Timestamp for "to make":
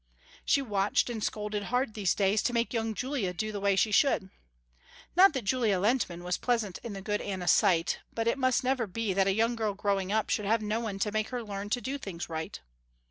2.41-2.73, 10.97-11.29